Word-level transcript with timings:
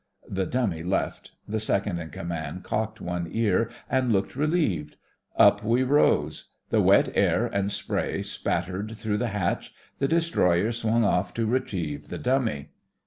The 0.27 0.47
dummy 0.47 0.81
left; 0.81 1.29
the 1.47 1.59
second 1.59 1.99
in 1.99 2.09
command 2.09 2.63
cocked 2.63 2.99
one 3.01 3.27
ear 3.29 3.69
and 3.87 4.11
looked 4.11 4.35
relieved. 4.35 4.95
Up 5.37 5.63
we 5.63 5.83
rose; 5.83 6.45
the 6.71 6.81
wet 6.81 7.11
air 7.13 7.45
and 7.45 7.71
spray 7.71 8.23
spattered 8.23 8.97
through 8.97 9.17
the 9.19 9.27
hatch; 9.27 9.75
the 9.99 10.07
destroyer 10.07 10.71
swung 10.71 11.05
off 11.05 11.35
to 11.35 11.45
retrieve 11.45 12.09
the 12.09 12.17
dummy. 12.17 12.69